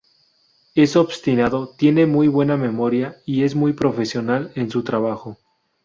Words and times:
Es 0.73 0.95
obstinado, 0.95 1.75
tiene 1.77 2.07
muy 2.07 2.27
buena 2.27 2.57
memoria, 2.57 3.17
y 3.23 3.43
es 3.43 3.53
muy 3.53 3.73
profesional 3.73 4.51
en 4.55 4.71
su 4.71 4.83
trabajo. 4.83 5.37